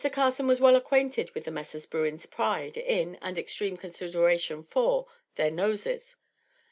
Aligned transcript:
Carson 0.11 0.47
was 0.47 0.59
well 0.59 0.75
acquainted 0.75 1.29
with 1.35 1.45
the 1.45 1.51
Messrs. 1.51 1.85
Bruin's 1.85 2.25
pride 2.25 2.75
in, 2.75 3.19
and 3.21 3.37
extreme 3.37 3.77
consideration 3.77 4.63
for, 4.63 5.05
their 5.35 5.51
noses. 5.51 6.15